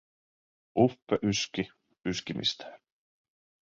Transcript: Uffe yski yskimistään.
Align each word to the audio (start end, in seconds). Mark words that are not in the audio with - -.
Uffe 0.85 1.15
yski 1.29 1.63
yskimistään. 2.11 2.79